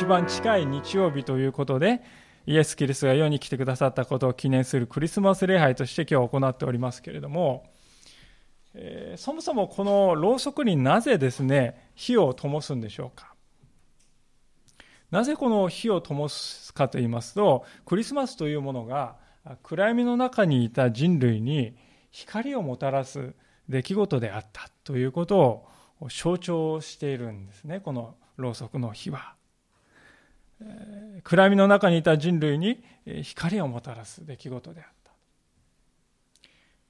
[0.00, 2.00] 一番近い日曜日ということで、
[2.46, 7.70] イエス・キリストが世に来てくださったことを記念するクリスマス礼拝として今日行っておりますけれども、
[8.72, 13.34] えー、そもそもこのろうそくになぜですね、火を灯すんでしょうか？
[15.10, 19.16] なぜこの火を灯すかと言いますと、クリスマスというものが
[19.62, 21.76] 暗闇の中にいた人類に
[22.10, 23.34] 光をもたらす
[23.68, 25.38] 出来事であったということ
[26.00, 29.34] を象徴しているんですね、このろうそくの火は。
[31.22, 32.82] 暗闇の中にいた人類に
[33.22, 35.12] 光をもたらす出来事であった。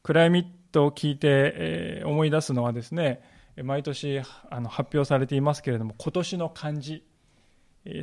[0.02, 3.23] 暗闇と聞いて思い出すのはですね、
[3.62, 7.05] 毎年あの発表されていますけれども、今年の漢字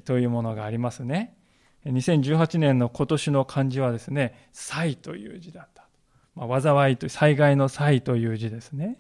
[0.06, 1.38] というものがありますね。
[1.86, 5.88] 2018年の今年の漢字はですね、災という字だった。
[6.36, 9.00] まあ、災いと、災害の災という字ですね。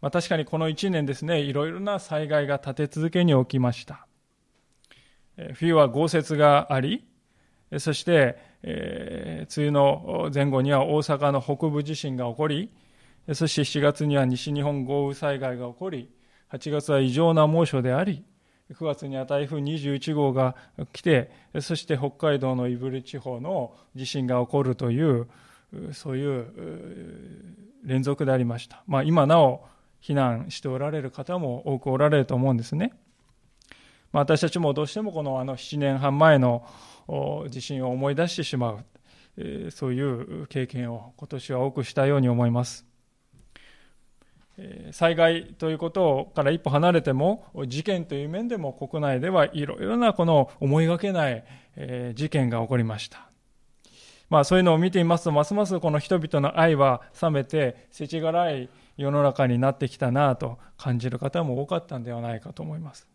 [0.00, 4.06] まあ、確かにこの1年ですね、いろいろな災害が立て続けに起きました。
[5.54, 7.04] 冬は豪雪があり、
[7.78, 12.70] そして、えー、梅雨の前後には大阪の北部地震が起こり、
[13.32, 16.10] そして7月には西日本豪雨災害が起こり、
[16.52, 18.24] 8月は異常な猛暑であり、
[18.72, 20.56] 9月には台風21号が
[20.92, 25.28] 来て、そして北海道の胆振地方の地震が起こるという、
[25.92, 26.46] そういう
[27.84, 28.82] 連続でありました。
[28.86, 29.64] まあ、今なお
[30.02, 32.92] 避難しておられる方も多くおられると思うんですね。
[34.12, 36.66] まあ、私たちもどうしてもこのあの7年半前の
[37.48, 38.72] 地震を思い出してしま
[39.36, 42.86] う、そういう経験を今年は多くしたように思います。
[44.92, 51.44] 災害ということから一歩離れても、事件という面でも国内ではいろいろなこの思いがけない
[52.14, 53.30] 事件が起こりました。
[54.28, 63.08] まあそういうのを見ていますと、ますますこの人々の愛は冷めて、世知辛い世の中になってきたなと感じる方も多かったんではないかと思います。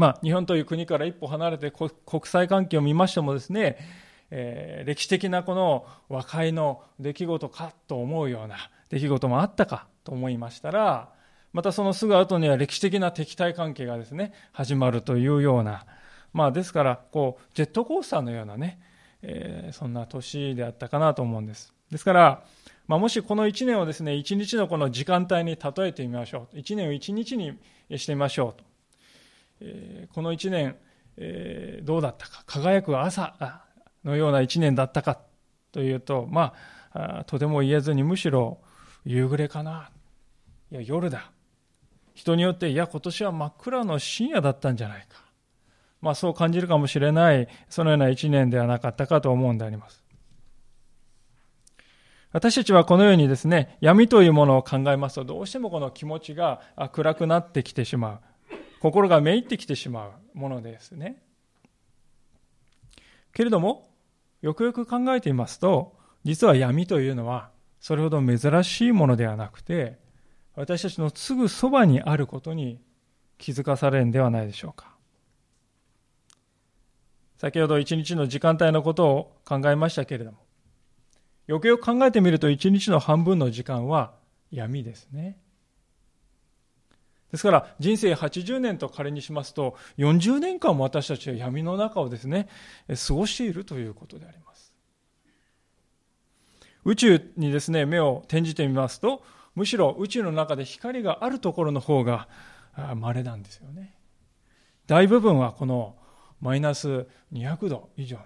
[0.00, 1.90] まあ日本という国から一歩離れて国
[2.24, 3.76] 際関係を見ましてもですね、
[4.30, 8.56] えー、歴史的なこの和解の出来事かと思うような
[8.88, 11.10] 出来事もあったかと思いましたら、
[11.52, 15.84] またそのすぐ後には歴史的な敵対関係がですね、始まるというような、
[16.32, 18.80] まあですから、こう、ジェットコースターのようなね、
[19.20, 21.74] えー、そんな年であったかなと思うんです。
[21.90, 22.44] ですから、
[22.86, 26.56] まあ、もしこの1年をですね、1日のこの時間帯に例えてみましょう。
[26.56, 27.58] 1年を1日に
[27.98, 28.69] してみましょうと。
[30.12, 30.76] この1年、
[31.16, 33.66] えー、どうだったか、輝く朝
[34.04, 35.20] のような1年だったか
[35.72, 36.54] というと、ま
[36.92, 38.58] あ、とても言えずにむしろ
[39.04, 39.90] 夕暮れかな。
[40.72, 41.30] いや、夜だ。
[42.14, 45.24] 人によって、いや、今年は真っ暗の深夜だったんじゃないか。
[46.00, 50.02] まあそう感じるかもしれない、そのような一年ではなかったかと思うんであります。
[52.32, 56.60] 私たちはこのようにですね、闇というものを考えますと、どうしてもこの気持ちが
[56.92, 58.20] 暗くなってきてしまう。
[58.80, 61.22] 心がめいってきてしまうものですね。
[63.32, 63.90] けれども、
[64.40, 69.98] よくよく考えてみますと、実は闇というのは、それほど珍しいものではなくて、
[70.54, 72.80] 私たちのすぐそばにあることに
[73.38, 74.96] 気づかされるんではないでしょうか。
[77.36, 80.38] 先ほど一日の時間帯のことを考えましたけれども、
[81.46, 84.14] よくよく考えてみると一日の半分の時間は
[84.50, 85.38] 闇ですね。
[87.30, 92.48] ですから人生80年と仮にしますと40年間も私たちは闇の中をですね、
[93.08, 94.74] 過ごしているということであります。
[96.84, 99.22] 宇宙にですね、目を転じてみますと、
[99.54, 102.28] むしろ宇宙の中で光があるところの方が
[102.96, 103.94] 稀なんですよね。
[104.86, 105.96] 大部分はこの
[106.40, 108.24] マイナス200度以上の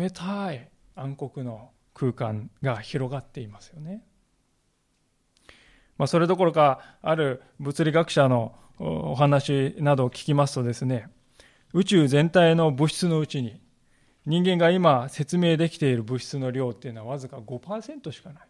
[0.00, 4.02] 冷たい暗黒の空間が広がっていますよね。
[5.98, 11.08] まあ、それどころか、ある物理学者のお話などを聞きますとですね、
[11.72, 13.60] 宇宙全体の物質のうちに、
[14.26, 18.48] 人間が今説明できている物質の量っていうのはわずか5%しかない。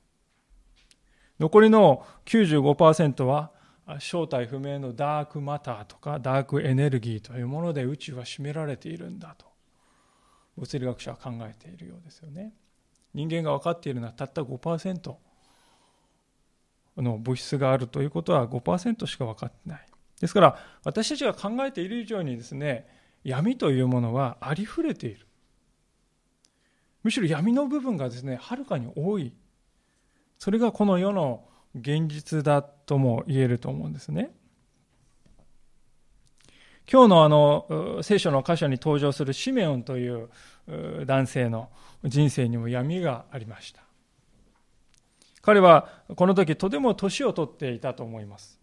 [1.38, 3.52] 残りの95%は
[4.00, 9.46] 正体不明のダークマターとかダークエネルギーというもので宇宙は占められているんだと
[10.56, 12.52] 物理学者は考えているようですよね
[13.14, 15.14] 人間が分かっているのはたった5%
[16.96, 19.86] の物質があるということは5%しか分かってない
[20.20, 22.88] ですから私たちが考えている以上にですね
[23.24, 25.26] 闇というものはありふれている
[27.02, 29.32] むしろ闇の部分がですねはるかに多い
[30.38, 31.44] それがこの世の
[31.74, 34.30] 現実だとも言えると思うんですね。
[36.90, 40.30] 今日のあの聖書の箇所に登場するシメオンという
[41.04, 41.68] 男性の
[42.04, 43.85] 人生にも闇がありました。
[45.46, 48.60] 彼はこの時とても年を取っていたと思います。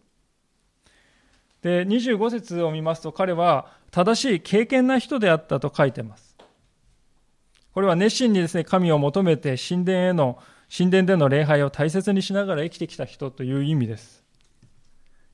[1.62, 6.36] で、25節を見ますと彼は正しい敬虔な人であったと書いてます。
[7.72, 10.38] これは熱心にですね、神を求めて神殿への、
[10.76, 14.22] 神殿での礼拝を大切にしながら生きてきた人という意味です。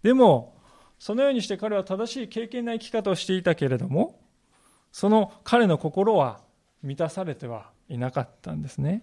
[0.04, 0.56] でも、
[1.00, 4.20] そのようにして彼は正しい敬虔な生き方をしていたけれども、
[4.92, 6.42] その彼の心は
[6.84, 9.02] 満たされてはいなかったんですね。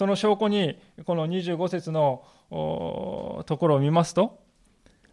[0.00, 4.42] その証拠に、この25節のところを見ますと、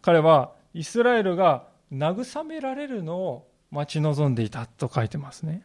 [0.00, 5.62] 彼はイスラエルが慰められるのを待ち望んでいたと書いてますね。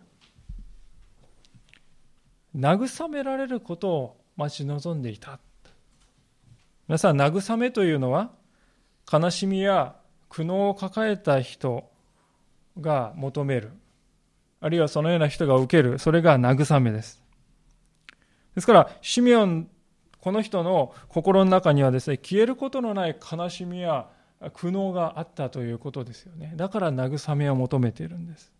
[2.53, 5.39] 慰められることを待ち望んでいた。
[6.89, 8.29] 皆さん、慰めというのは、
[9.09, 9.95] 悲しみや
[10.27, 11.89] 苦悩を抱えた人
[12.77, 13.71] が求める、
[14.59, 17.22] あるいはそのような人が受ける、それが慰めです。
[18.55, 19.67] ですから、シミオン、
[20.19, 24.07] この人の心の中にはですね、消えることのない悲しみや
[24.53, 26.53] 苦悩があったということですよね。
[26.55, 28.51] だから慰めを求めているんです。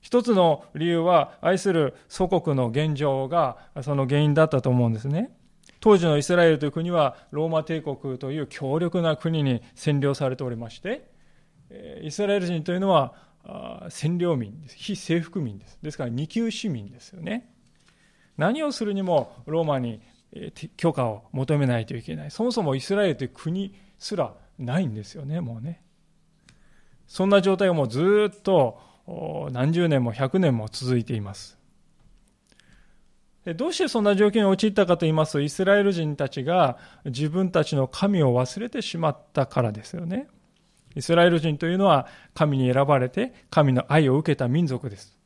[0.00, 5.30] 一つの理由は、愛する祖国の現状がその原因だったと思うんですね。
[5.80, 11.08] 当時のイスラエルという国はローマ帝国という強力な国に占領されておりまして、
[12.02, 13.14] イスラエル人というのは
[13.88, 14.76] 占領民です。
[14.76, 15.78] 非征服民です。
[15.82, 17.50] ですから二級市民ですよね。
[18.40, 20.00] 何をするにもローマに
[20.76, 22.30] 許可を求めないといけない。
[22.30, 25.82] そもそもイスラエルという国すらないんですよね、もうね。
[27.06, 28.80] そんな状態がもうずっと
[29.52, 31.58] 何十年も百年も続いています。
[33.56, 40.28] どうしてそんな状況に陥ったかと言いますと、イスラエル人たちが自分たちの神を忘れてしまったからですよね。
[40.96, 45.19] イスラエル人というのは神に選ばれて神の愛を受けた民族です。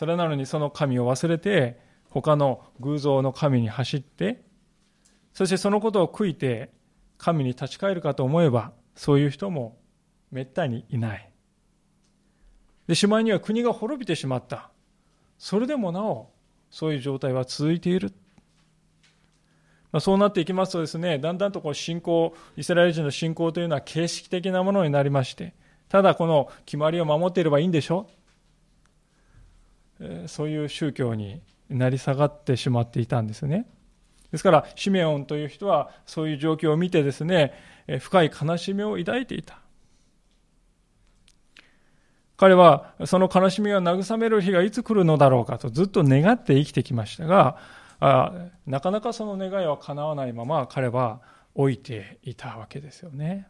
[0.00, 4.40] それなのにその神を忘れて他の偶像の神に走って
[5.34, 6.70] そしてそのことを悔いて
[7.18, 9.76] 神に立ち返るかと思えばそういう人も
[10.32, 11.30] めったにいない。
[12.86, 14.70] でしまいには国が滅びてしまった。
[15.36, 16.30] それでもなお
[16.70, 18.14] そういう状態は続いている。
[19.92, 25.52] まあ、そうなっていきますとですね、だんだんとこう信仰、イスラエル人の信仰というのは形式的なものになりまして、
[25.90, 28.08] ただこの決まりを守っていればいいんでしょ？
[30.26, 33.66] そういう宗教になり下がってしまっていたんですね。
[34.32, 37.52] ですから、シメオンという人はそういう状況を見てですね、
[38.00, 39.58] 深い悲しみを抱いていた。
[42.36, 47.58] 彼はその悲しみを慰める日がいつ来るのだろうかとずっと願って生きてきましたが、
[47.98, 48.32] あ
[48.66, 51.20] なかなかその願いは叶わないまま彼は
[51.54, 53.46] 老いていたわけですよね。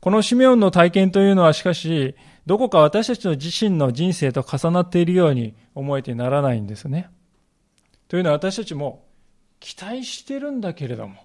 [0.00, 2.14] このシメオンの体験というのはしかし、
[2.48, 7.10] どこか私たちの自身の人生と重なっているように思えてならないんですね。
[8.08, 9.04] というのは私たちも
[9.60, 11.16] 期待してるんだけれども、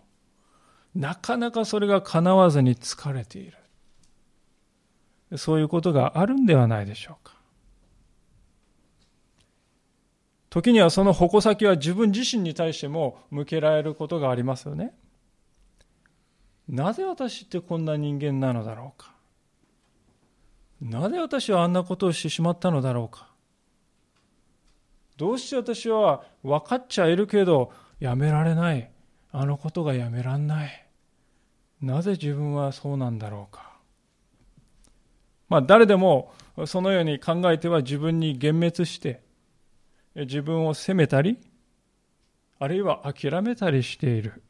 [0.94, 5.38] なかなかそれが叶わずに疲れている。
[5.38, 7.38] そういうことがあるんではないでしょうか。
[10.50, 14.94] 時にはその矛先は自分自身に対しても向けられることがありますよね。
[16.68, 19.13] なぜ私ってこんな人間なのだろうか。
[20.84, 23.30] なぜ私はあんなことをしてしまったのだろうか？
[25.16, 28.92] どうして私は分かっちゃいるけどやめられない。
[29.32, 30.88] あのことがやめらんない。
[31.82, 33.78] なぜ自分はそうなんだろうか？
[35.48, 36.34] まあ誰でも
[36.66, 39.22] そのように考えては自分に幻滅して
[40.16, 41.40] 自分を責めたり、
[42.60, 44.44] あるいは諦めたりしている。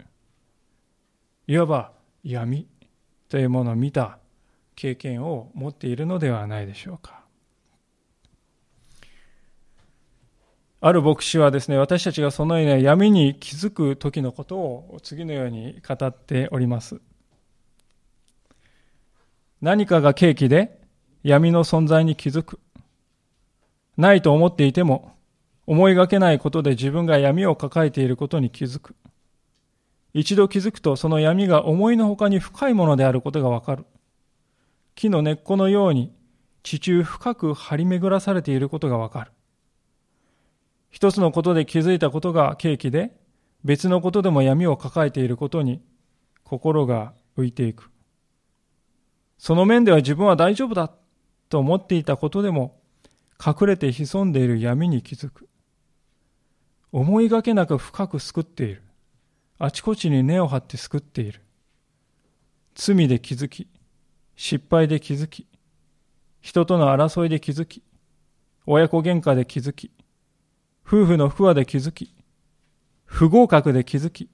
[1.46, 1.92] いわば
[2.24, 2.68] 闇
[3.30, 4.18] というものを見た
[4.76, 7.24] 経験を持っているのではないでしょうか。
[10.82, 17.00] ある牧師はですね、私たちがそのような闇に気づく時のことを次のように語っております。
[19.62, 20.78] 何かが契機で
[21.24, 22.60] 闇の存在に気づく。
[23.96, 25.16] ないと思っていても
[25.66, 28.96] 思いがけないことで自分が闇を抱えていることに気づく。
[30.14, 33.86] 一度気づくとその闇が思いのほかに深いものであることがわかる。
[34.96, 36.14] 木の根っこのように
[36.64, 39.32] 地中深く張り巡らされていることがわかる。
[40.90, 43.16] 一つのことで気づいたことが契機で
[43.64, 45.82] 別のことでも闇を抱えていることに
[46.44, 47.90] 心が浮いていく。
[49.38, 50.92] その面では自分は大丈夫だ
[51.50, 52.80] と思っていたことでも
[53.46, 55.50] 隠れて潜んでいる闇に気づく。
[56.92, 58.84] 思いがけなく深く救っている。
[59.58, 61.42] あちこちに根を張って救っている。
[62.76, 63.68] 罪で気づき、
[64.36, 65.48] 失敗で気づき、
[66.42, 67.84] 人との争いで気づき、
[68.66, 69.92] 親子喧嘩で気づき、
[70.86, 72.14] 夫婦の不和で気づき、
[73.06, 74.30] 不合格で気づき、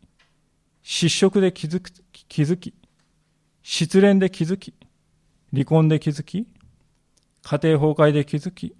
[0.82, 1.92] 失職で気づく
[2.28, 2.74] 気づき、
[3.62, 4.74] 失恋で気づき、
[5.52, 6.48] 離婚で気づき、
[7.44, 8.76] 家庭崩壊で気づき、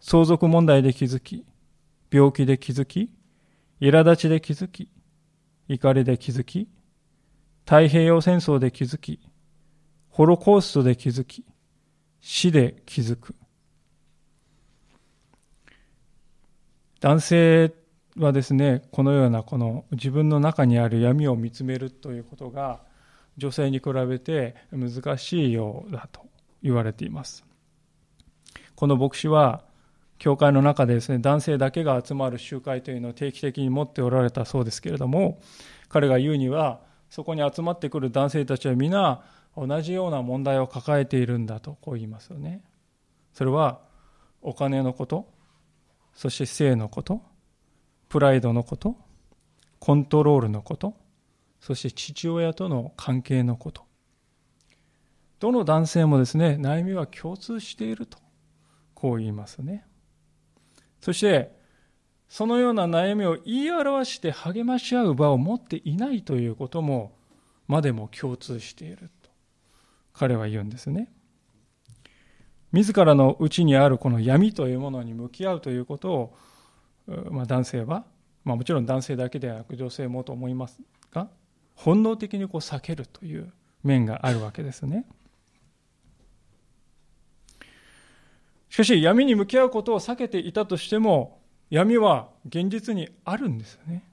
[0.00, 1.44] 相続問題で気づき、
[2.10, 3.12] 病気で気づき、
[3.80, 4.88] 苛立ちで気づき、
[5.68, 6.68] 怒りで気づき、
[7.64, 9.20] 太平洋戦争で気づき、
[10.20, 11.46] ホロコーストで気づき、
[12.20, 13.34] 死で気づく。
[17.00, 17.72] 男性
[18.18, 22.80] はですね、このようなこの自分の中にある闇を見つめるということが
[23.38, 26.20] 女性に比べて難しいようだと
[26.62, 27.42] 言われています。
[28.74, 29.64] この牧師は
[30.18, 35.40] 教会の中でですね、男性だけが集まる集会というのを定期的に持っておられたそうですけれども、
[35.88, 39.22] 彼が言うには、そこに集まってくる男性たちは皆
[39.56, 42.62] 同じような問題を抱えているんだとこう言いますよね。
[43.32, 43.80] それは
[44.42, 45.28] お金のこと、
[46.14, 47.22] そして性のこと、
[48.08, 48.96] プライドのこと、
[49.78, 50.94] コントロールのこと、
[51.60, 53.84] そして父親との関係のこと。
[55.38, 58.18] どの男性もですね、悩みは共通していると、
[58.94, 59.84] こう言いますね。
[61.00, 61.58] そして、
[62.28, 67.16] そのような悩みを言い表して励まし合う場を持っていないということも、
[67.66, 69.10] までも共通している、
[70.20, 71.08] 彼は言うんですね。
[72.72, 76.36] 自らの内にあるこの闇というものに向き合うということを、
[77.30, 78.04] まあ、男性は、
[78.44, 80.78] まあ、もちろん男性だけではなく女性もと思います
[81.10, 81.30] が、
[81.74, 83.50] 本能的にこう避けるという
[83.82, 85.06] 面があるわけですね。
[88.68, 94.04] しかし闇に向き合うことを避けていたとしても闇は現実にあるんですよね。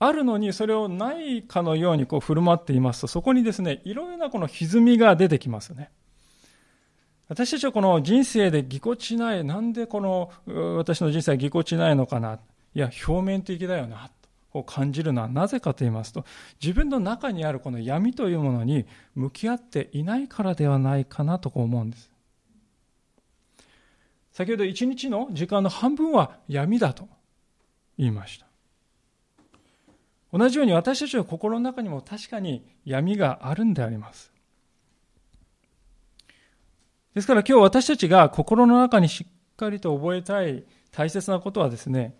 [0.00, 5.90] あるのにそれをないかのようにこう振る舞っていますとそこにですねいろいろなこの歪みが出てきますね。
[7.28, 10.32] 私たちはこの人生でぎこちない、なんでこの
[10.76, 12.40] 私の人生はぎこちないのかな。
[12.74, 14.10] いや、表面的だよな。
[14.52, 16.24] を感じるのはなぜかと言いますと、
[16.60, 22.10] 自分の中にあるこの闇というものに向き合っていないからではないかなと思うんです。
[24.32, 27.08] 先ほど一日の時間の半分は闇だと
[27.96, 28.49] 言いました。
[30.32, 34.32] 同じように私たちの心の中にも確かに闇があるんであります。
[37.14, 42.14] ですから今日私たちが心の中にしっかりと覚えたい大切なことはですね、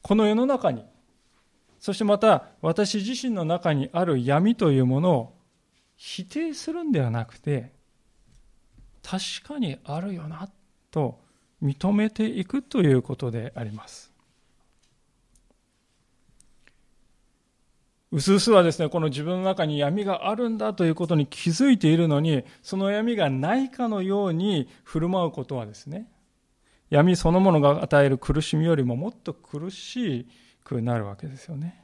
[0.00, 0.84] この世の中に
[1.82, 5.36] そしてまた私自身の中にある闇というものを
[5.96, 7.72] 否定するんではなくて
[9.02, 10.48] 確かにあるよな
[10.92, 11.20] と
[11.60, 14.11] 認めていくということであります。
[18.12, 26.12] うすうすはですね、この自分の中に闇があるんだということに気づいているのに、その闇がないかのように振る舞うことはですね、
[26.90, 30.28] 闇そのものが与える苦しみよりももっと苦し
[30.62, 31.82] くなるわけですよね。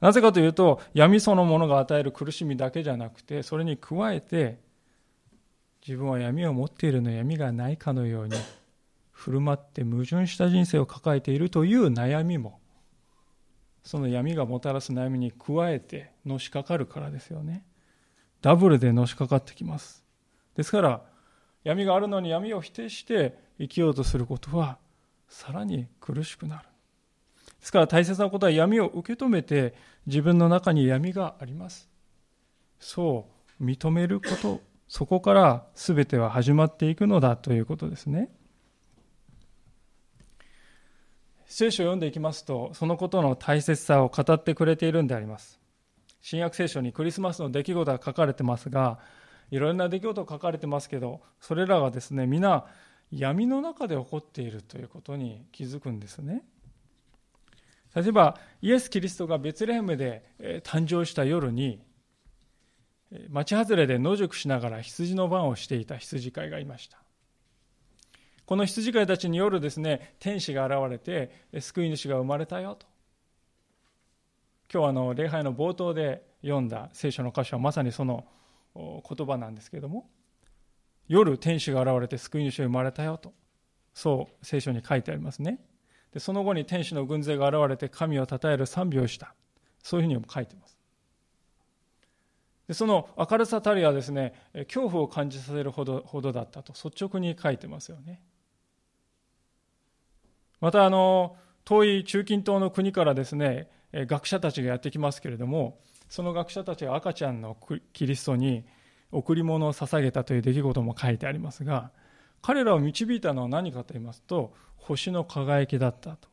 [0.00, 4.58] なぜかというと、闇そのものが与える苦しみだけじゃなくて、それに加えて、
[5.86, 8.34] 自分は闇を持っているの闇がないかのように、
[9.12, 12.58] 振る舞って矛盾した人生を抱えているという悩みも、
[13.82, 17.64] その闇がもたらす悩みに加えてのしかかるからですよね。
[18.42, 20.04] ダブルでのしかかってきます。
[20.56, 21.02] ですから、
[21.64, 24.78] 闇があるのに闇を否定して生きようとすることは、
[25.28, 26.64] さらに苦しくなる。
[27.60, 29.74] ですから大切なことは闇を受け止めて
[30.06, 31.88] 自分の中に闇があります。
[32.78, 33.28] そ
[33.60, 38.30] う認めること、そこから全ては始まっていくのだということですね。
[41.52, 45.58] 聖書を読んでいきますと、そのことの大切さを語ってくれているんであります。
[46.20, 49.00] 新約聖書にクリスマスの出来事が書かれてますが、
[49.50, 52.66] いろんな出来事が書かれてますけど、それらがですね、皆
[53.10, 56.44] 闇の中で起こっているということに気づくんですね。
[57.96, 60.22] 例えば、イエス・キリストがベツレヘムで
[60.62, 61.82] 誕生した夜に、
[63.28, 66.99] 町外れで野宿しながら羊の番をしていた羊飼いがいました。
[68.50, 71.30] この羊飼いたちに夜ですね、天使が現れて、
[71.60, 72.84] 救い主が生まれたよと。
[74.74, 78.24] 今日あの礼拝の冒頭で読んだ聖書の箇所はまさにその
[78.74, 80.10] 言葉なんですけれども、
[81.06, 83.32] 夜天使が現れて救い主が生まれたよと。
[83.94, 85.60] そう聖書に書いてありますね。
[86.12, 89.32] でその後に天使の軍勢が現れて神を称える賛美をした。
[89.80, 90.76] そういうふうにも書いてます。
[92.66, 94.34] でその明るさたりはですね
[94.66, 98.20] 恐怖を感じさせるほどほどだったと率直に書いてますよね。
[100.60, 107.56] またあの遠い中近東の国からですね学者たちがやってきますけれどもその学者たちが赤ちゃんの
[107.92, 108.64] キリストに
[109.12, 111.90] 贈り物を捧げたという出来事も書いてありますが
[112.42, 116.30] 彼らを導いたのは何かと言いますと星の輝きだったと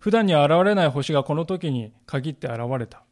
[0.00, 3.04] 普段に現れない星がこの時に限って現れた。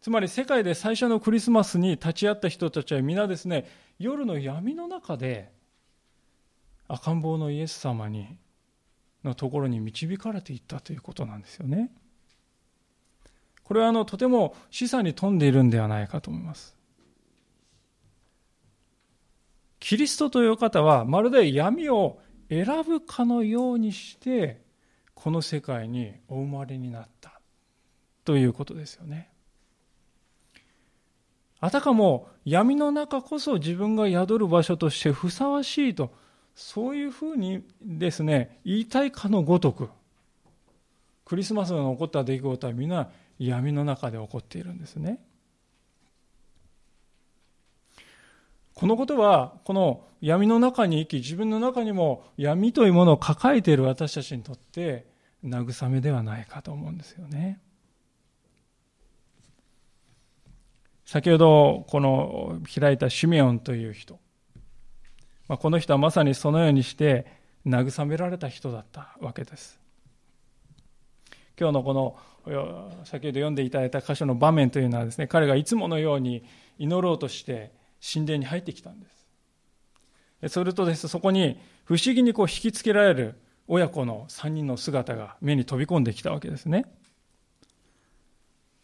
[0.00, 5.52] つまり世界で最初のクリスマスに立ち会った人たちは皆ですね、夜の闇の中で
[6.88, 8.38] 赤ん坊のイエス様に
[9.22, 11.90] のところに導かれていったということなんですよね。
[13.62, 16.74] これはあのとても示唆に富んでいるんではないかと思います。
[19.78, 22.18] キリストという方はまるで闇を
[22.48, 24.62] 選ぶかのようにして
[25.14, 27.40] この世界にお生まれになった
[28.24, 29.30] ということですよね。
[31.60, 36.12] あたかも闇の中こそ自分が宿る場所としてふさわしいと
[36.60, 39.90] そういうふうにですね言いたいかのごとく
[41.24, 45.20] クリスマスが起こった出来事は皆闇の中で起こっているんですね。
[48.74, 55.06] このことは、この闇の中に生き、自分の中にも闇というものを抱えている私たちにとって、
[55.44, 57.60] 慰めではないかと思うんですよね。
[61.04, 64.18] 先ほど、この開いたシメオンという人。
[65.48, 67.26] まあ、この人はまさにそのようにして
[67.66, 69.80] 慰められた人だったわけです。
[71.58, 72.16] 今日のこの
[73.04, 76.44] 先ほど読んでいただいた箇所の場面というのはですね彼がいつものように
[76.78, 79.06] 祈ろうとして神殿に入ってきたんで
[80.48, 83.34] すそれとですそこに不思議にこう引きつけられる
[83.66, 86.86] 親子の3人の姿が目に飛び込んできたわけですね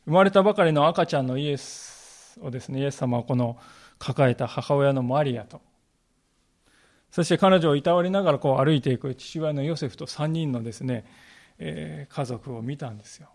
[0.05, 3.57] 生まれたばかりの赤ちゃんのイエスをですねイエス様はこの
[3.99, 5.63] 抱えた母親のマリアと
[7.15, 11.05] そして彼女をいたわりながらこう歩いていく父親のヨセフと3人のですね、
[11.61, 13.29] えー、家族を見たんですよ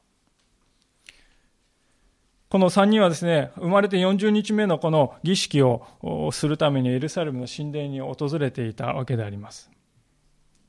[2.50, 5.86] この3人はですね、生まれて40日目のこの儀式を
[6.34, 9.72] するためにエルサレムの神殿に訪れていたわけであります。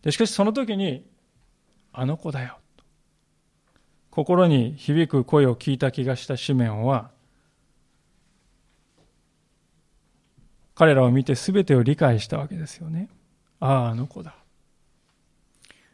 [0.02, 1.04] でしかしその時に、
[1.92, 2.58] あの子だよ。
[4.10, 7.10] 心に響く声を聞いた気がしたシメオンは、
[10.80, 13.10] 彼らを見て全てを理解したわけですよね。
[13.60, 14.34] ああ、あの子だ。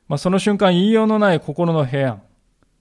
[0.07, 2.23] まあ、その瞬間、言いようのない心の平安。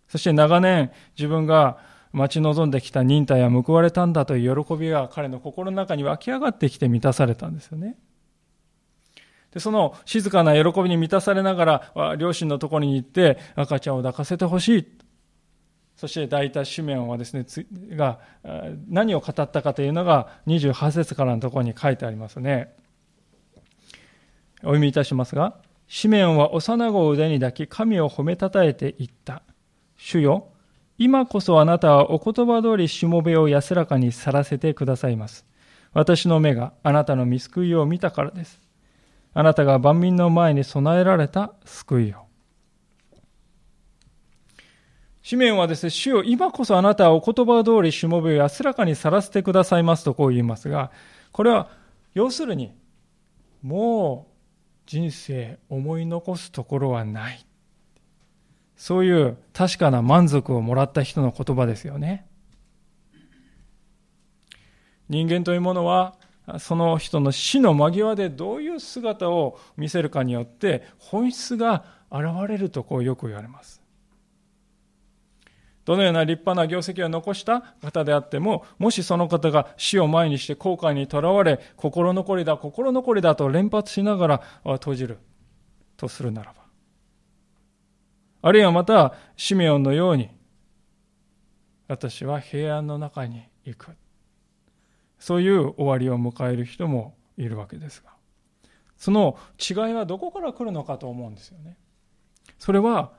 [0.08, 1.80] そして長年自分が
[2.12, 7.98] 待ち望んできた忍耐は報われたんだという喜びが彼の心の中に湧き上がってきて満たされたんですよね。
[9.52, 11.66] で、その静かな喜びに満たされなが
[11.96, 14.88] ら、両親のところに行って赤ちゃんを抱かせてほしい。
[15.96, 17.46] そして抱いたシメオンはですね、
[17.92, 18.20] が
[18.90, 22.74] 何を語ったかというのが28節からのところに書いてありますね。
[24.60, 25.56] お読みいたしますが、
[25.88, 29.44] シメオンは幼子を腕に抱き、神を褒めたたえて言った。
[29.96, 30.50] 主よ、
[30.98, 35.46] 今こそあなたはお言葉通りしもべを安らかに去らせてくださいます。
[35.94, 38.60] 私の目があなたの見救いを見たからです。
[39.34, 42.25] あなたが万民の前に備えられた救いを。
[45.28, 50.92] 紙面はですね、主よ、今こそあなたはお言葉通りしもべを安らかに去らせてくださいますとこう言いますが、
[51.32, 51.68] これは
[52.14, 52.76] 要するに、
[53.64, 54.34] もう
[54.86, 57.44] 人生思い残すところはない。
[58.76, 62.28] そういう確かな満足をもらった人の言葉ですよね。
[65.10, 66.18] 人間というものは、
[66.60, 73.85] その人の死の間際でどういう姿を見せるかによって本質が現れるとこうよく言われます。
[75.86, 85.20] どのような立派な業績を残した方であっても、もしその方が死を前にして後悔にとらわれ、心残りだ、心残りだと連発しながら閉じる
[85.96, 86.66] とするならば、
[88.42, 90.30] あるいはまた、シメオンのように、
[91.88, 93.96] 私は平安の中に行く。
[95.20, 98.12] そういう終わりを迎える人もいるわけですが、
[98.98, 101.78] その違いはどこから来るのかと思うんですよね。
[102.58, 103.14] それは、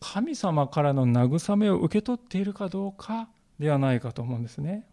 [0.00, 4.86] 神様からの慰めを受け取っているかどうかではないかと思うんですね。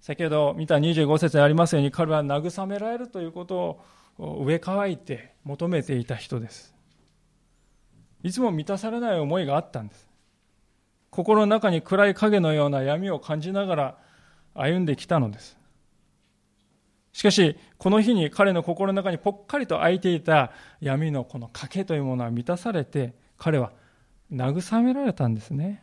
[0.00, 3.80] 先ほど見た25節にありますように彼は慰められるということ
[4.18, 6.74] を上乾いて求めていた人です。
[8.22, 10.08] いつも満たされない思いがあったんです。
[11.10, 13.98] 心の中に暗い影のような闇を感じながら
[14.54, 15.55] 歩んできたのです。
[17.16, 20.52] しかし、この日に彼の心の中にぽっかりと開いていた
[20.82, 23.72] 闇のこの賭けというものは満たされて、彼は
[24.30, 25.82] 慰められたんですね。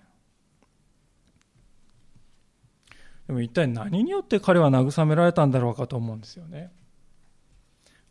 [3.25, 6.71] でも一体何によって彼は慰められたんだろうかと思うんですよね。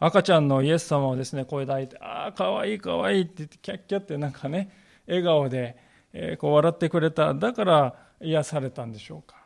[0.00, 4.72] 赤ちゃんのイエス様をですね、声抱いて、ああ、かわいいかわいいって言って、キャッキャってなんかね、
[5.06, 5.76] 笑顔で、
[6.12, 7.32] え、こう笑ってくれた。
[7.34, 9.41] だから癒されたんでしょうか。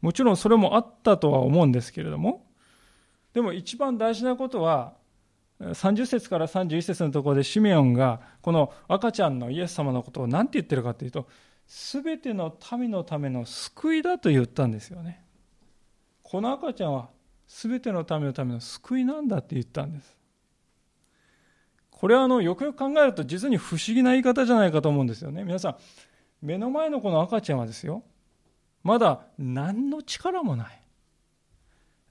[0.00, 2.46] もちろんそれもあったとは思うんですけれども、
[3.34, 4.94] でも一番大事なことは、
[5.60, 11.28] 30節から31節のところでシメオンがこの赤ちゃんのイエス様のことを何て言ってるかというと
[11.66, 15.22] 全ての民のための救いだと言ったんですよね。
[16.22, 17.10] この赤ちゃんは
[17.46, 20.16] 全ての民のための救いなんだって言ったんです。
[21.90, 25.44] これはあのよくよく考えると実に不思議な言い方じゃないかと思うんですよね。
[25.44, 25.76] 皆さん
[26.40, 28.02] 目の前のこの赤ちゃんはですよ
[28.82, 30.82] まだ何の力もない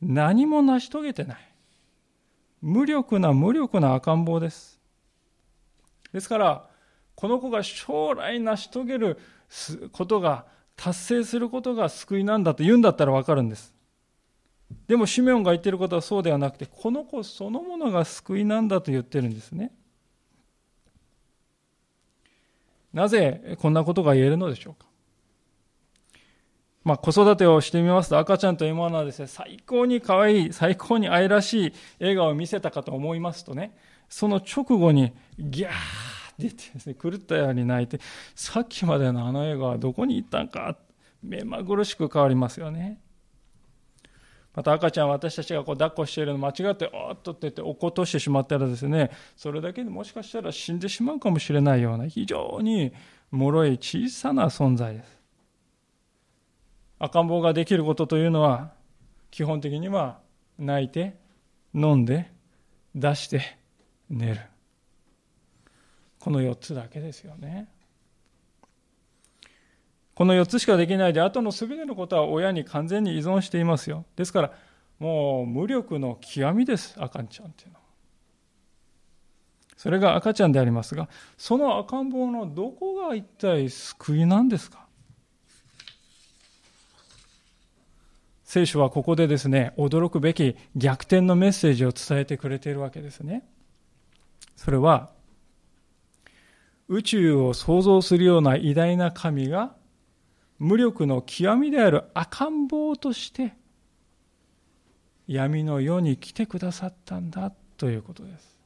[0.02, 1.38] 何も成し遂げてない
[2.62, 4.80] 無力な無力な赤ん坊です。
[6.12, 6.70] ですから、
[7.16, 9.18] この子が将来成し遂げる
[9.92, 13.74] ことが、達成することが救いなんだと言うんだったらわかるんです。
[14.88, 19.72] でもシメオンが言ってることはそうではなくて、この子そのものが救いなんだと言ってるんですね。
[22.94, 24.89] なぜこんなことが言えるのでしょうか。
[26.90, 33.78] まあ、子育てをしてみますと赤ちゃんというものはですね、最高に可愛い、最高に愛らしい笑顔を見せたかと思いますとね、
[34.10, 35.78] その直後にギャーって
[36.40, 38.00] 言ってですね、狂ったように泣いて、
[38.34, 40.78] さっきまでのあの笑顔はどこに行ったんか、
[41.22, 43.00] 目まぐるしく変わりますよね。
[44.56, 52.92] また赤ちゃん私たちがこう抱っこしているの間違っておっとって言って落っことしてしまったらですねそれだけでもしかしたら死んでしまうかもしれないような非常に
[53.32, 55.19] 脆い小さな存在です
[57.00, 58.74] 赤ん坊ができることというのは、
[59.32, 60.20] 基本的には
[60.58, 61.18] 泣いて、
[61.74, 62.32] 飲んで、
[62.94, 63.58] 出して、
[64.10, 64.42] 寝る。
[66.20, 67.70] この4つだけですよね。
[70.16, 74.04] この4つしかできないで、あとの全てのことは親に完全に依存していますよ。
[74.18, 74.52] ですから、
[75.00, 77.80] もう無力の極みです、赤ちゃんっていうのは。
[79.78, 81.08] それが赤ちゃんでありますが、
[81.38, 84.89] その赤ん坊のどこが一体救いなんですか？
[88.50, 93.48] 聖書はここでですね、驚くべき逆転のメッセージを伝えてくれているわけですね。
[94.56, 95.12] それは、
[96.88, 99.76] 宇宙を創造するような偉大な神が、
[100.58, 103.54] 無力の極みである赤ん坊として、
[105.28, 108.58] 闇の世に来てくださったんだということです。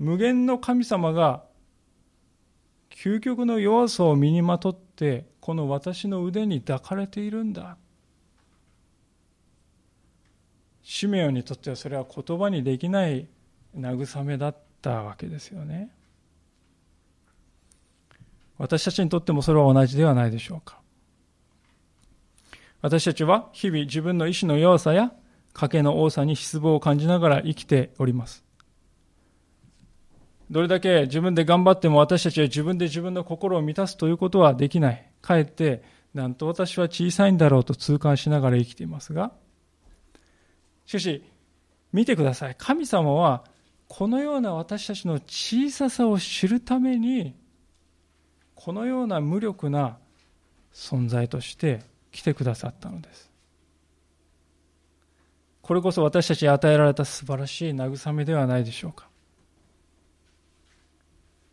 [0.00, 1.44] 無限の神様が
[2.90, 7.76] 究極の弱さを身にまとってこの私の腕に抱かれているんだ。
[10.82, 13.28] シメオにとってはそれは言葉にできない
[13.76, 15.90] 慰めだったわけですよね。
[18.56, 20.78] 私たちにとってもそれは同じではないでしょうか。
[22.80, 25.12] 私たちは日々自分の意志の弱さや
[25.52, 28.42] 賭けの多さに失望を感じながら生きております。
[30.50, 35.10] どれだけ自分で頑張っても私たちは自分で自分の心を満たすということはできない。
[35.24, 35.82] かえって、
[36.12, 39.32] なんと私は小さいんだろうと痛感しながら生きていますが、
[40.86, 41.24] しかし、
[41.92, 42.54] 見てください。
[42.58, 43.44] 神様は、
[43.88, 47.34] このような私たちの小ささを知るために、
[48.54, 49.98] このような無力な
[50.72, 51.80] 存在として
[52.12, 53.30] 来てくださったのです。
[55.62, 59.08] これこそ私たちに与えられた素晴らしい慰めではないでしょうか。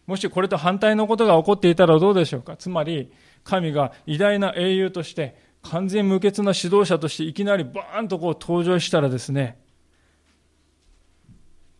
[0.05, 3.11] もしこれと反対のことが起こっていたらどうでしょうかつまり、
[3.43, 9.59] 神が偉大な英雄として、完全無欠な指導者としていきなりバーンとこう登場したらですね、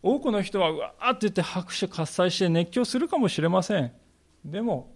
[0.02, 3.92] 多くの人はうわーって言って拍手喝采して熱狂するかもしれません。
[4.44, 4.92] でも、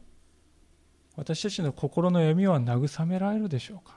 [1.16, 3.96] 私たちの心の闇は慰められるでしょうか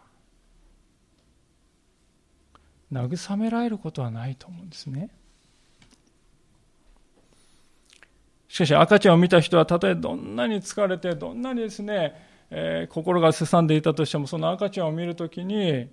[2.92, 5.10] 慰められることはないと思うんですね。
[8.48, 15.88] しかし赤ちゃんを見た人はたとえどんなに疲れてどんなにですね、えー、心がすさんでいたとしてもその赤ちゃんを見るときに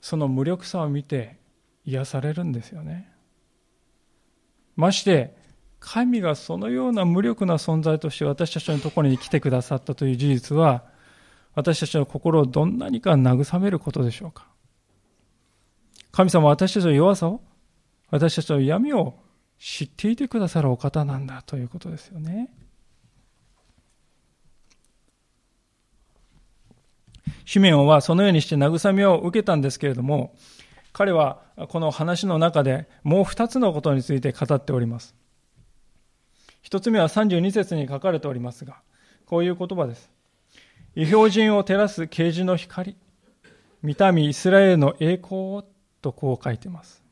[0.00, 1.36] その無力さを見て
[1.84, 3.10] 癒されるんですよね
[4.76, 5.34] まして
[5.80, 10.84] 神がそのような無力な存在として私たちのところに来てくださったという事実は
[11.54, 14.46] 私たちの心をどんなにか慰めることでしょうか
[16.12, 17.40] 神様は私たちの弱さを
[18.10, 19.18] 私たちの闇を
[19.58, 22.50] 知っていてくださるお方なんだということですよね。
[27.46, 30.34] シメオンはそのようにして慰めを受けたんですけれども、
[30.92, 35.14] 彼はこの話の中でもう二つのことについて語っております。
[36.60, 38.82] 一つ目は32節に書かれておりますが、
[39.24, 40.10] こういう言葉です。
[40.96, 42.96] 異表人を照らす啓示の光、
[43.80, 45.64] 見た目イスラエルの栄光を
[46.02, 47.04] とこう書いています。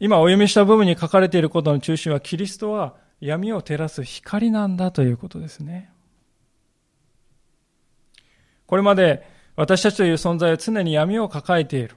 [0.00, 5.93] 今お読みした部分に書かれていることの中心はキリストは闇を照らす光なんだということですね。
[8.66, 11.96] これまで私たちという存在は常に闇を抱えている。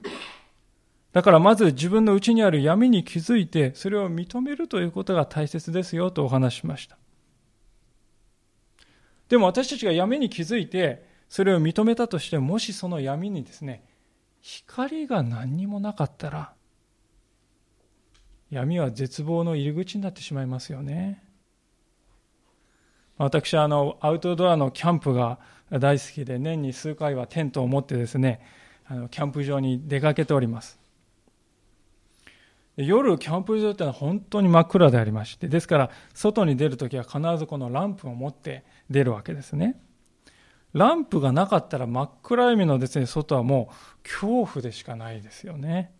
[1.12, 6.96] だからまず自分の内にある闇に気づいて、それを認めるということが大切ですよとお話しました。
[9.28, 13.84] でも私たちが闇に気づいて、それを認めたとしても、しその闇にですね、
[14.40, 16.52] 光が何にもなかったら、
[18.50, 21.22] 闇は絶望の入り口になってしまいますよね。
[23.18, 25.38] 私はあのアウトドアのキャンプが
[25.70, 28.40] 大好きで年に数回はテントを持ってですね
[28.86, 30.78] あのキャンプ場に出かけております。
[32.76, 39.80] 夜キャンプ場ってのは本当に真っ暗でありましてですから外に出るときは必ずこのランプを持って出るわけですね。
[40.74, 45.92] ランプがなかったら真っ暗闇のですね外はもう恐怖でしかないですよね。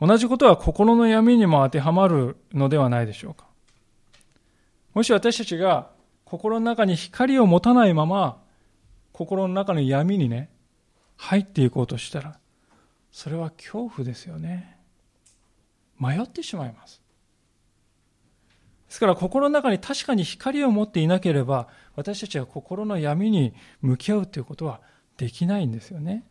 [0.00, 3.44] 同じことは心の闇にも当てはまるのではないでしょうか。
[4.94, 5.90] もし私たちが
[6.30, 8.40] 心の中に光を持たないまま、
[9.10, 10.48] 心の中の闇にね、
[11.16, 12.38] 入っていこうとしたら、
[13.10, 14.78] それは恐怖ですよね。
[15.98, 17.02] 迷ってしまいます。
[18.86, 21.66] ですから心の中に確かに光を持っていなければ、
[21.96, 24.80] 私たちは心の闇に向き合うということは
[25.16, 26.24] できないんですよね。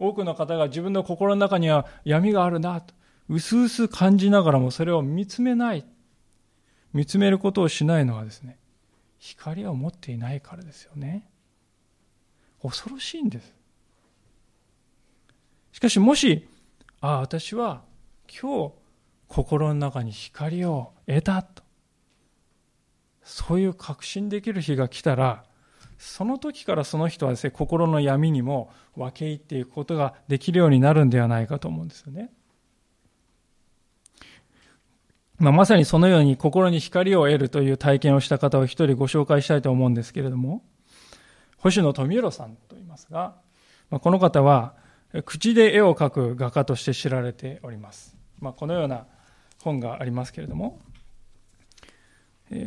[0.00, 2.92] 多くの方が自分の心の中には闇があるなと、
[3.28, 5.84] うすうす感じながらもそれを見つめない。
[6.92, 8.58] 見つめることをしないのはですね、
[9.18, 11.28] 光を持っていないからですよね。
[12.62, 13.54] 恐ろしいんです。
[15.72, 16.48] しかしもし、
[17.00, 17.82] ああ、私は
[18.28, 18.74] 今日
[19.28, 21.62] 心の中に光を得たと、
[23.22, 25.44] そういう確信できる日が来たら、
[25.98, 32.32] その時からその人はですね、心の闇にも分け入っていくことができるようになるんではないかと思うんですよね。
[35.40, 40.62] まあ、まさにそのように心に光を得るという体験をした方を一人ご紹介したいと思うんですけれども、
[41.56, 43.36] 星野富弘さんと言いますが、
[43.88, 44.74] まあ、この方は
[45.24, 48.14] 口で絵を描く画家として知られております。
[48.38, 49.06] まあ、このような
[49.62, 50.78] 本がありますけれども、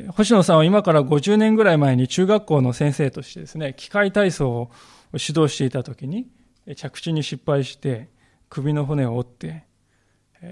[0.10, 4.72] 星野さんは今から50年ぐらい前に中学校の先生としてですね、機械体操を
[5.14, 6.28] 指導していた時に
[6.76, 8.10] 着地に失敗して
[8.50, 9.66] 首の骨を折って、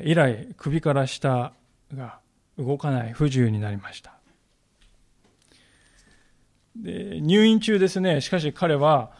[0.03, 1.53] 以来首から下
[1.95, 2.19] が
[2.57, 4.13] 動かない不自由になりました。
[6.75, 8.21] で入院中ですね。
[8.21, 9.11] しかし彼は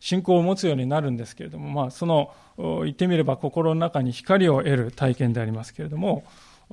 [0.00, 6.24] 信仰を持つようになるんですけれども、まあ、その言ってみれば心の中に光を得る体験でありますけれども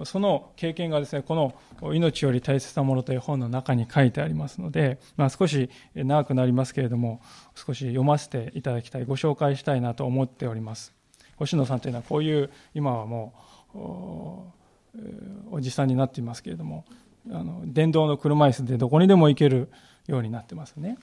[0.04, 1.54] その経験がですねこの
[1.93, 7.21] 「命より大切なもの」という本の中に書いてありますので、まあ、少し長くなりますけれども
[7.56, 10.93] 少し読ませていただきたいご紹介したいなと思っております。
[11.38, 16.86] 星野さんというのはこういう今はもうおじさんになっていますけれども
[17.31, 19.69] あの電動の車椅子でどこにでも行ける
[20.07, 20.97] ようになってますね。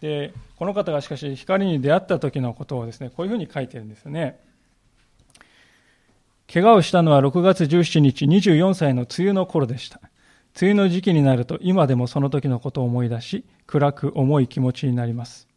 [0.00, 4.38] でこの方がしかし光に出会った時のことをですねこういうふうに書いてるんですよね。
[6.52, 10.00] 怪我をしたのは6月17日24歳の梅雨の頃でした。
[10.60, 15.48] 梅雨の時期になると今でもその時のことを思い出し暗く重い気持ちになります。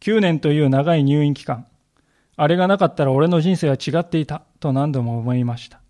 [0.00, 1.66] 9年という長い入院期間
[2.42, 5.82] あれがなかったら俺の人生は違っていたと何度も思いました。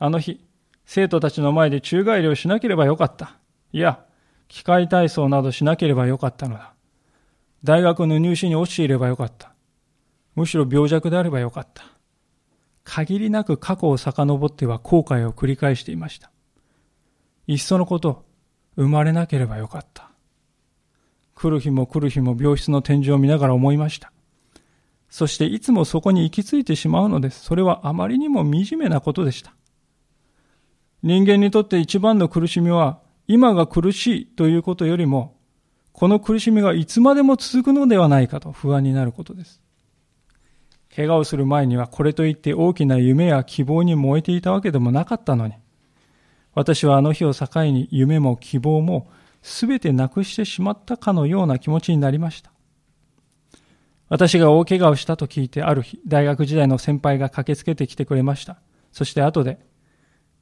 [0.00, 0.44] あの日、
[0.86, 3.36] 生徒たちの前で宙返りをしなければよかった。
[3.72, 4.04] いや、
[4.48, 6.74] 機械体操などしなければよかったのだ。
[7.62, 9.54] 大学の入試に落ちていればよかった。
[10.34, 11.84] むしろ病弱であればよかった。
[12.82, 16.32] 限りなく過去を遡っては後悔を繰り返していました。
[17.46, 18.24] いっそのこと、
[18.74, 20.10] 生まれなければよかった。
[21.36, 24.12] 来る日も来る日も病室の天井を見ながら思いました。
[25.12, 27.44] そしていつもそこに行き着いてしまうのです。
[27.44, 29.52] それはあまりにも惨めなことでした。
[31.02, 35.36] 人間にとって一番の苦しみは、今が苦しいということよりも、
[35.92, 39.60] この苦しみがいつまでも続くのではないかと不安になることです。
[40.96, 45.52] 怪我をする前にはこれといって大きな夢や希望に燃えていたわけでもなかったのに、
[46.54, 49.10] 私はあの日を境に夢も希望も
[49.42, 52.51] 全てなくしてしまったかのような気持ちになりました。
[54.12, 58.60] 私が大怪我をしたと聞いてある日、大学時代の先輩が駆けつけてきてくれました。
[58.92, 59.58] そして後で、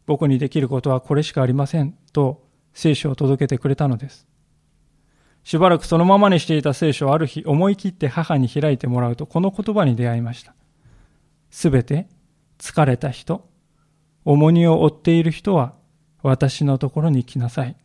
[0.07, 4.27] 僕にできることはこれしかありませんと聖書を届けてくれたのです。
[5.45, 10.53] しばらくそのままにしていた聖書をある日思い切って母に開いてもらうとこの言葉に出会いました。
[11.53, 12.09] すべて
[12.59, 13.49] 疲れた人、
[14.25, 15.75] 重荷を負っている人は
[16.25, 17.77] 私のところに来なさい。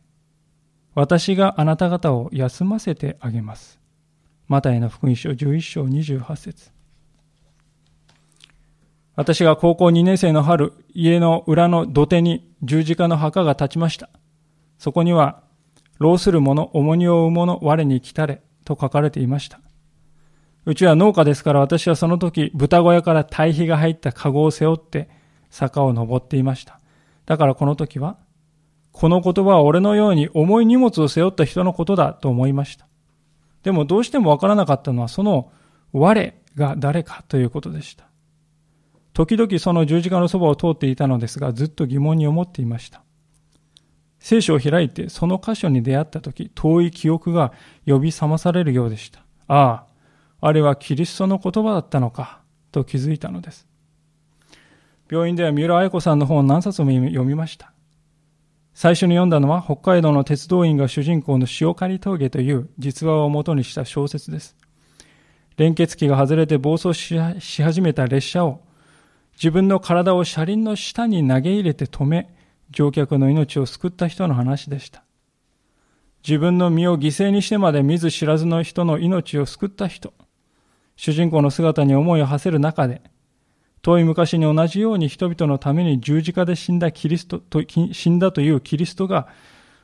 [0.96, 3.85] 私があなた方を休ませてあげます。
[4.48, 6.70] マタイの福音書11章28節
[9.16, 14.10] 私が高校2年生の春、家の裏の土手に十字架の墓が立ちました。
[14.78, 15.42] そこには、
[15.98, 19.58] 老する者、重荷を負う者、我に来たれ、と書かれていました。
[20.66, 25.08] うちは農家ですから私はその時豚小屋から堆肥が入った籠を背負って
[25.48, 26.80] 坂を登っていました。
[27.24, 28.18] だからこの時は、
[28.92, 32.86] この言葉は俺のように重い荷物を背負った人のことだと思いました。
[33.66, 35.50] でもどうしてもわからなかったのはその
[35.92, 38.06] 我が誰かということでした。
[39.12, 43.02] 時々その十字架のそばを通っていたのですが、ずっと疑問に思っていました。
[44.20, 47.52] 聖書を開いてその箇所に出会った時、遠い記憶が
[47.88, 49.24] 呼び覚まされるようでした。
[49.48, 49.84] あ
[50.40, 53.66] あ、あれはキリストの言葉だったのか、と気づいたのです。
[55.10, 57.72] 病院では三浦愛子さんの本を何冊も読みました。
[58.78, 64.54] 最初に読んだのは北海道の鉄道員が主人公の塩刈峠という実話をもとにした小説です。
[65.56, 68.60] 連結器が外れて暴走し始めた列車を
[69.32, 72.28] 自分の体を車輪の下に投げ入れて止め、
[72.68, 75.04] 乗客の命を救った人の話でした。
[76.22, 80.12] 自分の身を犠牲にしてまで見ず知らずの人の命を救った人。
[80.96, 83.00] 主人公の姿に思いを馳せる中で、
[83.86, 89.28] 遠い昔に同じように人々のために十字架で死んだキリストと、死んだというキリストが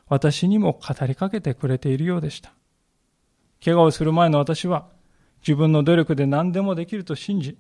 [0.09, 2.53] 私にも語りかけてくれているようでした。
[3.65, 4.89] 怪我をする前の私は
[5.47, 7.57] 自分の努力で何でもできると信じ、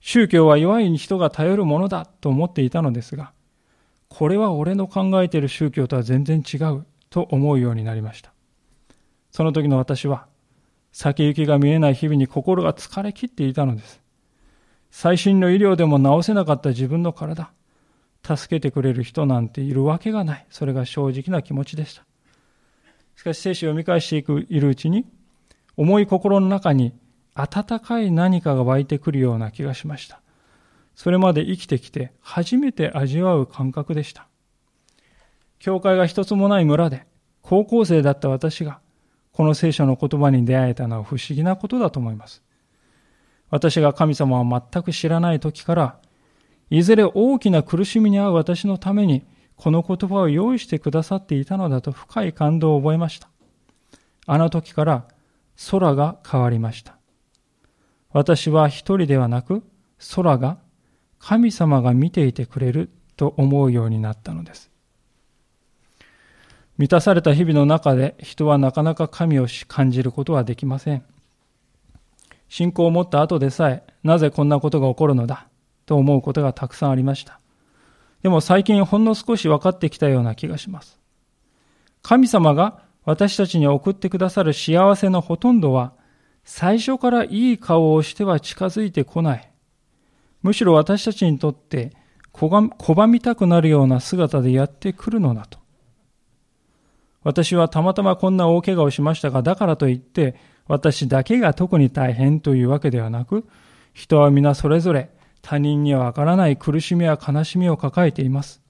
[0.00, 3.34] 宗教は弱い人が頼るものだと思っていたのですが、
[4.08, 8.32] これは俺の考えている宗教とは全然違うと思うようになりました。
[9.30, 10.28] その時の私は、
[10.92, 14.03] 先行きが見えない日々に心が疲れ切っていたのです。
[14.96, 17.50] 最新の医療でも治せなかった自分の体、
[18.24, 20.46] 助けてくれる人なんているわけがない。
[20.50, 22.04] それが正直な気持ちでした。
[23.16, 25.04] しかし聖書を読み返していくいるうちに、
[25.76, 26.94] 重い心の中に
[27.34, 30.20] 温かい何かが湧いてくるような気がしました。
[30.94, 34.28] それまで生きてきて初めて味わう感覚でした。
[35.58, 37.04] 教会が一つもない村で
[37.42, 38.78] 高校生だった私が
[39.32, 42.43] この聖書の言葉に出会えたのは不思議なことだと思います。
[43.50, 45.98] 私が神様を全く知らない時から、
[46.70, 49.24] いずれ大きな苦しみに遭う私のために
[49.56, 53.28] この言葉を用意してくださっていたのだと深い感動を覚えました。
[54.26, 55.04] あの時から
[55.70, 56.96] 空が変わりました。
[58.10, 59.62] 私は一人ではなく
[60.14, 60.58] 空が
[61.18, 64.70] 神様が見ていてくれると思うようになったのです。
[66.76, 71.04] 満たされた日々の中で人はなかなか神を感じることはできません。
[72.54, 75.48] 信仰を持った後でさえ、なぜこんなことが起こるのだ
[75.86, 77.40] と思うことがたくさんありました。
[78.22, 81.00] でも最近ほんの少し分かってきたような気がします。
[82.00, 85.94] 神様が私たちに送ってくださる幸せのほとんどは、
[86.44, 89.50] 最初からいい顔をしては近づいてこない。
[90.42, 91.90] むしろ私たちにとって
[92.32, 95.58] 拒みたくなるような姿でやってくるのだと。
[97.24, 103.46] 私はたまたまこんな大怪我をしましたが、だからといって私だけが特に大変というわけではなく、
[103.92, 105.10] 人は皆それぞれ
[105.42, 108.62] 他人にはわからない苦しみや悲しみを抱えています。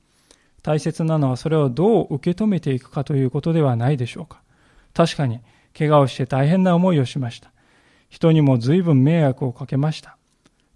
[0.62, 4.42] 大切なのはそれをどう受け止めていくかということではないでしょうか。
[4.92, 5.40] 確かに、
[5.76, 7.52] 怪我をして大変な思いをしました。
[8.08, 10.16] 人にも随分迷惑をかけました。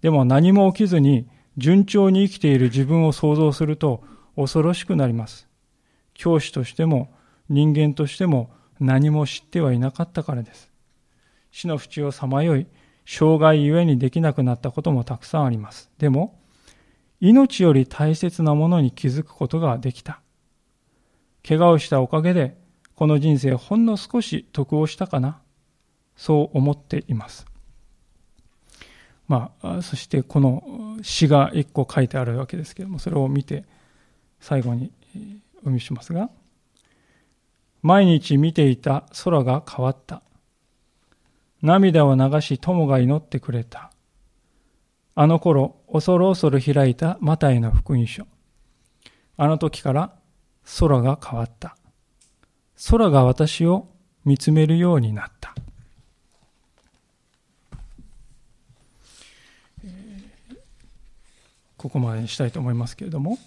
[0.01, 1.27] でも何も起きずに
[1.57, 4.03] 順調に生きている自分を想像すると
[4.35, 5.47] 恐ろしくなります。
[6.13, 7.13] 教師としても
[7.49, 10.68] 人間としても何も知ってはいなかったからです。
[11.51, 12.67] 死の淵をさまよい、
[13.05, 15.89] 障害ゆえにできなくなったこともたくさんあります。
[15.97, 16.39] でも、
[17.19, 20.21] 命より大切なものに気づくことができた。
[21.47, 22.57] 怪我をしたおかげで、
[22.95, 25.41] この人生ほんの少し得をしたかな。
[26.15, 27.45] そう思っています。
[29.27, 33.63] まあ、そしてこの詩が一個書いてあるわけですけれども、それを見て
[34.39, 36.29] 最後にお読みしますが、
[37.81, 40.21] 毎日見ていた空が変わった。
[41.61, 43.91] 涙を流し友が祈ってくれた。
[45.15, 48.25] あの頃、恐る恐る開いたマタイの福音書。
[49.37, 50.13] あの時から
[50.79, 51.75] 空が変わった。
[52.89, 53.87] 空が私を
[54.25, 55.53] 見つめるようになった。
[61.79, 63.37] ここまでにしたいと思いますけれども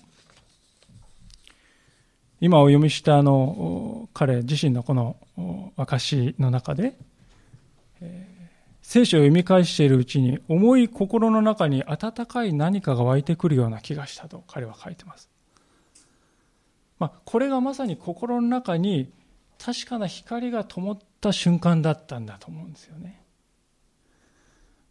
[2.41, 5.17] 今お読みしたあの彼自身のこの
[5.77, 6.95] 証の中で、
[8.83, 15.31] 聖書を読み返しているうちに重い心の中に温かい何かが湧いてくるような気がしたと彼は書いてます。
[16.99, 19.13] まあ、これがまさに心の中に
[19.59, 23.25] 確かな光が灯った瞬間だったんだと思うんですよね。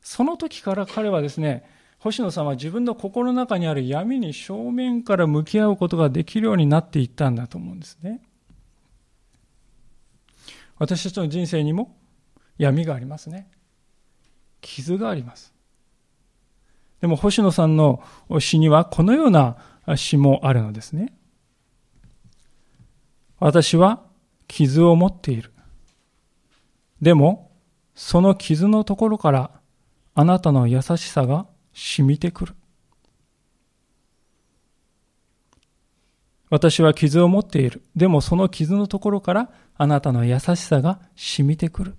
[0.02, 1.64] その時から彼はですね、
[2.00, 8.22] 星野さんは自分の心の中にある闇に正面から向き合うことができるようになっていったんだと思うんですね。
[10.80, 11.96] 私たちの人生にも
[12.58, 13.48] 闇がありますね。
[14.62, 15.54] 傷があります。
[17.02, 18.02] でも星野さんの
[18.40, 19.58] 詩にはこのような
[19.96, 21.14] 詩もあるのですね。
[23.40, 24.04] 私は
[24.48, 25.52] 傷を持っている。
[27.02, 27.52] でも、
[27.96, 29.52] その傷のところから
[30.14, 32.56] あなたの優しさが染みてくる。
[36.52, 37.82] 私は傷を持っている。
[37.96, 41.96] でもその傷のところからあなたの優しさが染みてくる。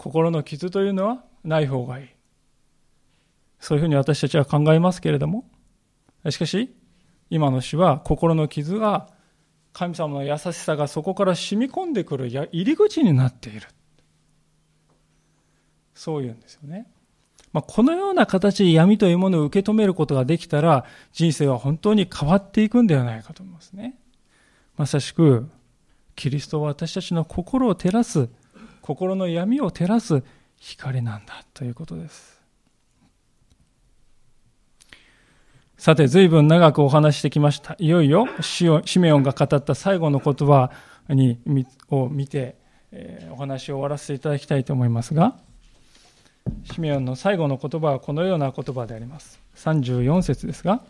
[0.00, 2.08] 心の傷というのはない方がいい。
[3.58, 5.44] そういうふうに私たちは考えますけれども、
[6.30, 6.74] しかし、
[7.28, 9.08] 今の詩は心の傷が
[9.74, 13.68] 神様の優しさがそこから染み込んでくる入り口になっている。
[15.94, 16.90] そういうんですよね。
[17.52, 23.98] まあ、このような形で闇というものを受け止めることができたら、人生は本当に変わっていくんではないかと思いますね。
[24.78, 25.50] まさしく、
[26.16, 28.30] キリストは私たちの心を照らす、
[28.82, 30.22] 心の闇を照らす
[30.58, 32.40] 光なんだということです。
[35.80, 37.74] さて、随分長くお話してきました。
[37.78, 40.70] いよいよ、シメオンが語った最後の言葉
[41.08, 41.38] に
[41.88, 42.56] を見て、
[42.92, 45.38] え、お話を終わらせていただきたいと思いますが、
[46.64, 49.40] シメオンの最後の言葉はこのような言葉であります。
[49.56, 50.82] 34節ですが、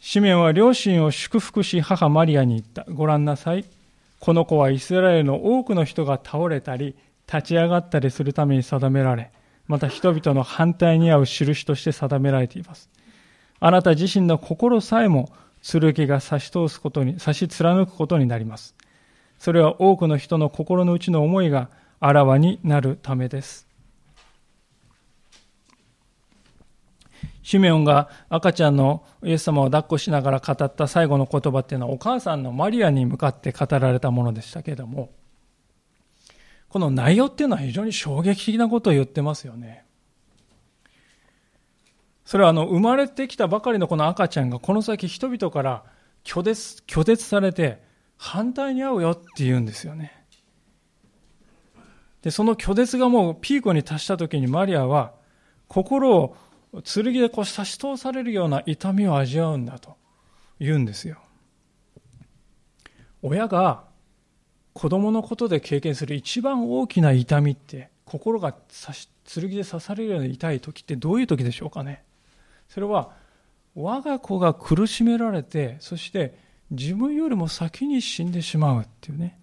[0.00, 2.84] シメオンは両親を祝福し母マリアに言った。
[2.92, 3.64] ご覧なさい。
[4.20, 6.96] この子はイスラエルの多くの人が倒れたり、
[7.32, 9.30] 立ち上がったりするために定められ、
[9.66, 12.88] また人々の反対に合う印として定められています。
[13.58, 15.30] あなた自身の心さえも
[15.62, 18.74] 剣が差し通すことに、差し貫くことになります。
[19.38, 21.68] それは多くの人の心の内の思いが
[22.00, 23.65] あらわになるためです。
[27.46, 35.12] シメオンが赤ちゃんのイエス様を抱っこしながら語った最後の言葉っていうのはお母さんのマリアに向かって語られたものでしたけれども、
[36.68, 39.84] この内容っていうのは非常に衝撃的なことを言ってますよね。
[42.24, 45.84] それはあの生まれてきたばかりのこの赤ちゃんがこの先人々から
[46.24, 47.80] 拒絶拒絶されて
[48.16, 50.24] 反対に遭うよって言うんですよね。
[52.22, 55.14] で、その拒絶がもうピークに達した時にマリアは
[55.68, 56.36] 心を
[56.82, 59.96] 剣でこう差し通されるような痛みを味わうんだと
[60.58, 61.18] 言うんですよ。
[63.22, 63.84] 親が
[64.72, 72.04] 子供のことで経験する一番大きな痛みって心が剣で刺されるような痛い時ってどういう時でしょうかね。
[72.68, 73.12] それは
[73.74, 76.38] 我が子が苦しめられてそして
[76.70, 79.38] 自分よりも先に死んでしまうっていうね。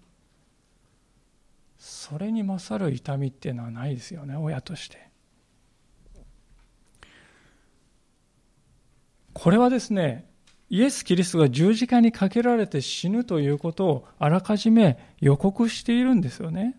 [1.78, 5.13] それに勝る痛みっていうのはないですよね親として。
[9.34, 10.26] これはですね
[10.70, 16.76] イエス・キリストが十字架にかけられて死ぬということをあらかじめ予告しているんですよね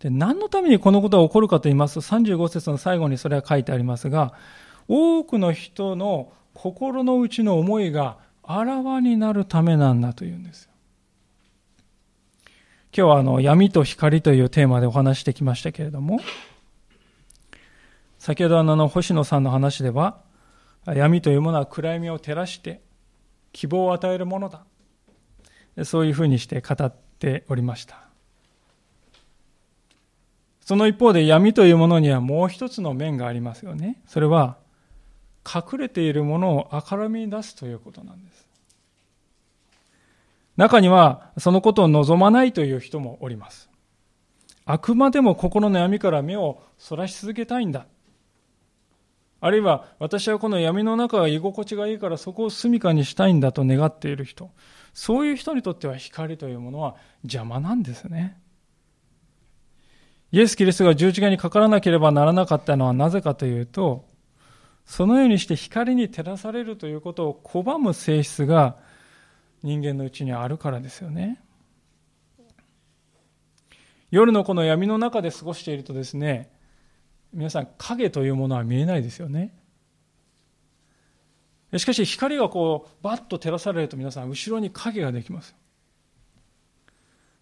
[0.00, 4.32] で、何のためにこのことが起こるかと言いますと、35節の最後にそれは書いてありますが、
[4.88, 10.70] 多くの人の心の内の思いがあらわになるためなんだというんですよ。
[12.92, 16.18] 今日はあの闇と光というテーマでお話してきましたけれども、
[18.18, 20.22] 先ほどあの星野さんの話では、
[20.86, 22.80] 闇というものは暗闇を照らして
[23.52, 24.64] 希望を与えるものだ。
[25.84, 28.10] そういうふうにして語っておりました。
[30.70, 34.00] その一方で闇というものにはもう一つの面がありますよね。
[34.06, 34.56] それは、
[35.44, 38.46] 隠れているものを明るみに出すということなんです。
[40.56, 43.68] 中には、そのことを望まないという人もおります。
[44.64, 47.86] あくまでも心の闇から目をそらし続けたいんだ。
[49.40, 54.50] あるいは、私はこの闇の中が居心地がいいからそこを住処にしたいんだと願っている人。
[54.92, 58.38] そういう人にとっては光というものは邪魔なんですね。
[60.32, 64.04] イエス・キリストが十字架にかからなければならなかったのはなぜかというと、
[64.84, 68.76] そのようにして光に照らされるということを拒む性質が
[69.62, 71.40] 人間のうちにあるからですよね。
[74.10, 76.50] 夜のこの闇の中で過ごしているとですね、
[77.32, 79.54] 皆さん影というものは見えないですよね。
[81.78, 85.54] しかし光がこうバッと照らされると皆さん後ろに影ができます。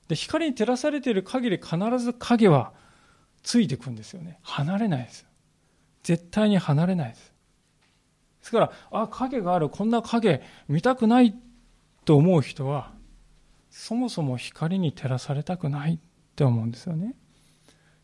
[0.09, 2.73] で光に照らされている限り必ず影は
[3.43, 4.39] ついていくんですよね。
[4.43, 5.27] 離れないです。
[6.03, 7.33] 絶対に離れないです。
[8.41, 9.71] ですからあ影がある。
[9.71, 11.35] こんな影見たくない
[12.05, 12.93] と思う人は
[13.71, 15.99] そもそも光に照らされたくないっ
[16.37, 17.15] て思うんですよね。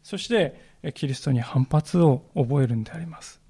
[0.03, 3.41] そしてキリストに反発を覚えるんであります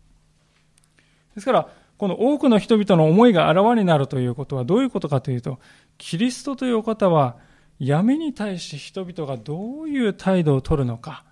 [1.34, 5.58] ですからこの多くの人々の思いがあらわになるということはどういうことかというと
[5.98, 7.36] キリストというお方は
[7.78, 11.24] 闇に対して人々がどういう態度をとるのか、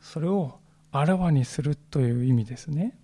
[0.00, 0.58] それを
[0.92, 2.96] あらわにするという意味ですね。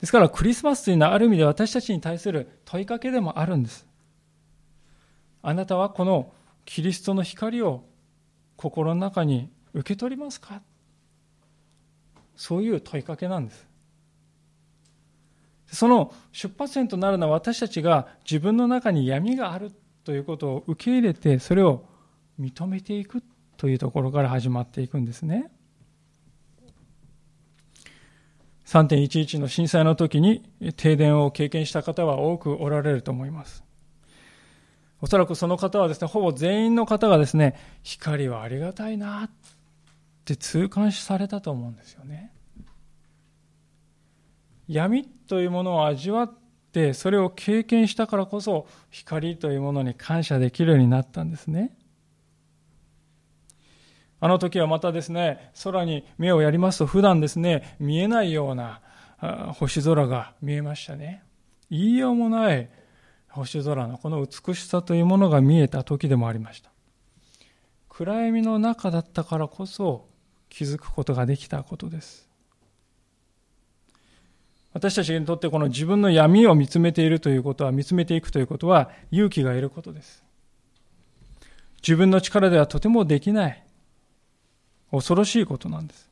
[0.00, 3.86] ですからクリスマスというのはある意味で私たちに対する問いかけでもあるんです。
[5.42, 6.32] あなたはこの
[6.64, 7.84] キリストの光を
[8.56, 10.62] 心の中に受け取りますか？
[12.34, 13.66] そういう問いかけなんです。
[15.66, 19.72] その出発点となるのは私たちが自分の中に闇がある
[20.04, 21.84] ということを受け入れてそれを
[22.40, 23.22] 認めていく
[23.56, 25.50] というところから始まっていくんですね。
[28.64, 30.42] 3.11の震災の時に
[30.76, 33.62] 停電を経験した方は多くおられると思います。
[35.00, 39.28] おそらくその方はですね、ほぼ全員の方がですね、光はありがたいな
[40.26, 42.32] って痛感されたと思うんですよね。
[44.66, 46.34] 闇というものを味わっ
[46.72, 51.76] てそれを経験したからこそ光というものに感謝できるようになったんですね。
[54.18, 58.80] あの時はまたですね空に目をやりますと普段ですね見えないような
[59.54, 61.22] 星空が見えましたね。
[61.70, 62.68] 言いようもない
[63.28, 66.72] 星空のこの美しさというものが見えた時でもありました。
[67.88, 70.15] 暗闇の中だったからこそ
[70.56, 72.26] 気づくことができたことです
[74.72, 80.22] 私たちにとってこの自分の闇を見つめているということは、見つめていくということは勇気がいることです。
[81.78, 83.64] 自分の力ではとてもできない、
[84.90, 86.10] 恐ろしいことなんです。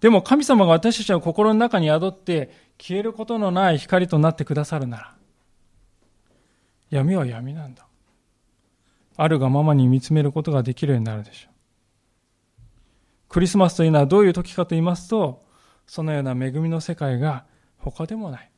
[0.00, 2.50] でも神様が私たちの心の中に宿って
[2.80, 5.14] 消えることのない光となってくださるなら、
[6.90, 7.86] 闇は闇なんだ。
[9.16, 11.51] あるがままに見つめることができるようになるでしょう。
[13.32, 15.42] クリスマスというのはどういう時かと言いますと、
[15.86, 17.46] そのような恵みの世界が
[17.78, 18.50] 他でもない。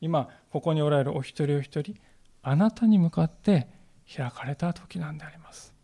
[0.00, 1.94] 今、ここにおられるお一人お一人、
[2.42, 3.68] あなたに向かって
[4.10, 5.74] 開かれた時なんであります。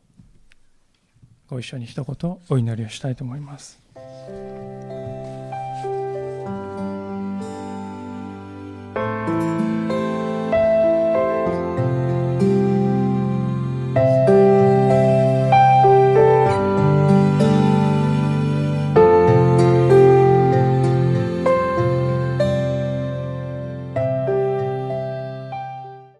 [1.47, 3.79] ご一緒に一言お祈りをしたいと思います。